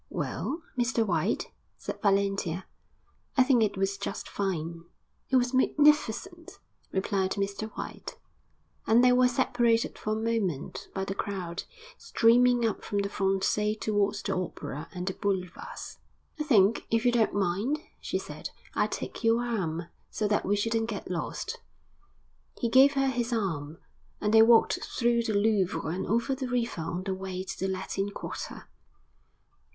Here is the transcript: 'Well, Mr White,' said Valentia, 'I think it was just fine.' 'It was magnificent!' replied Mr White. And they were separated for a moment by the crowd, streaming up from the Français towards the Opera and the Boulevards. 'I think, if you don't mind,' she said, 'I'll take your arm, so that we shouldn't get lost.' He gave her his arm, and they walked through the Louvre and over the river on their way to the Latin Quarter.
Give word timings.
'Well, 0.09 0.63
Mr 0.75 1.05
White,' 1.05 1.51
said 1.77 2.01
Valentia, 2.01 2.65
'I 3.37 3.43
think 3.43 3.61
it 3.61 3.77
was 3.77 3.99
just 3.99 4.27
fine.' 4.27 4.85
'It 5.29 5.35
was 5.35 5.53
magnificent!' 5.53 6.57
replied 6.91 7.33
Mr 7.33 7.69
White. 7.77 8.17
And 8.87 9.03
they 9.03 9.11
were 9.11 9.27
separated 9.27 9.99
for 9.99 10.13
a 10.13 10.15
moment 10.15 10.87
by 10.95 11.05
the 11.05 11.13
crowd, 11.13 11.65
streaming 11.99 12.65
up 12.65 12.83
from 12.83 12.97
the 13.01 13.09
Français 13.09 13.79
towards 13.79 14.23
the 14.23 14.35
Opera 14.35 14.89
and 14.91 15.05
the 15.05 15.13
Boulevards. 15.13 15.99
'I 16.39 16.45
think, 16.45 16.87
if 16.89 17.05
you 17.05 17.11
don't 17.11 17.35
mind,' 17.35 17.77
she 17.99 18.17
said, 18.17 18.49
'I'll 18.73 18.87
take 18.87 19.23
your 19.23 19.43
arm, 19.45 19.83
so 20.09 20.27
that 20.27 20.47
we 20.47 20.55
shouldn't 20.55 20.89
get 20.89 21.11
lost.' 21.11 21.59
He 22.59 22.69
gave 22.69 22.93
her 22.93 23.09
his 23.09 23.31
arm, 23.31 23.77
and 24.19 24.33
they 24.33 24.41
walked 24.41 24.83
through 24.83 25.21
the 25.21 25.35
Louvre 25.35 25.83
and 25.89 26.07
over 26.07 26.33
the 26.33 26.47
river 26.47 26.81
on 26.81 27.03
their 27.03 27.13
way 27.13 27.43
to 27.43 27.59
the 27.59 27.67
Latin 27.67 28.09
Quarter. 28.09 28.67